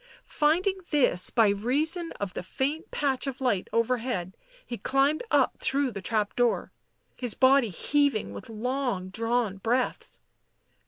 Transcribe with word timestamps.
Finding 0.25 0.79
this 0.89 1.29
by 1.29 1.49
reason 1.49 2.11
of 2.13 2.33
the 2.33 2.41
faint 2.41 2.89
patch 2.89 3.27
of 3.27 3.39
light 3.39 3.67
overhead, 3.71 4.35
he 4.65 4.75
climbed 4.79 5.21
up 5.29 5.57
through 5.59 5.91
the 5.91 6.01
trap 6.01 6.35
door, 6.35 6.71
his 7.15 7.35
body 7.35 7.69
heaving 7.69 8.33
with 8.33 8.49
long 8.49 9.09
drawn 9.09 9.57
breaths. 9.57 10.19